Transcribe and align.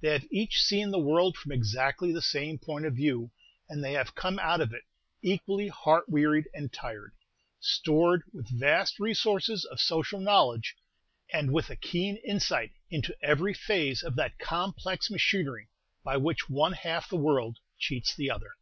They 0.00 0.08
have 0.14 0.24
each 0.30 0.62
seen 0.62 0.90
the 0.90 0.98
world 0.98 1.36
from 1.36 1.52
exactly 1.52 2.10
the 2.10 2.22
same 2.22 2.58
point 2.58 2.86
of 2.86 2.94
view, 2.96 3.30
and 3.68 3.84
they 3.84 3.92
have 3.92 4.14
come 4.14 4.38
out 4.38 4.62
of 4.62 4.72
it 4.72 4.84
equally 5.20 5.68
heart 5.68 6.08
wearied 6.08 6.48
and 6.54 6.72
tired, 6.72 7.12
stored 7.60 8.22
with 8.32 8.48
vast 8.58 8.98
resources 8.98 9.66
of 9.66 9.78
social 9.78 10.18
knowledge, 10.18 10.76
and 11.30 11.52
with 11.52 11.68
a 11.68 11.76
keen 11.76 12.16
insight 12.24 12.70
into 12.88 13.14
every 13.22 13.52
phase 13.52 14.02
of 14.02 14.16
that 14.16 14.38
complex 14.38 15.10
machinery 15.10 15.68
by 16.02 16.16
which 16.16 16.48
one 16.48 16.72
half 16.72 17.10
the 17.10 17.16
world 17.18 17.58
cheats 17.78 18.14
the 18.16 18.30
other. 18.30 18.52